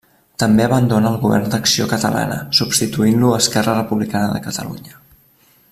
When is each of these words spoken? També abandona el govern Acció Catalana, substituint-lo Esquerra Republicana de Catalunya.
També 0.43 0.63
abandona 0.67 1.09
el 1.15 1.17
govern 1.25 1.57
Acció 1.57 1.85
Catalana, 1.91 2.39
substituint-lo 2.61 3.35
Esquerra 3.41 3.79
Republicana 3.81 4.35
de 4.39 4.43
Catalunya. 4.49 4.99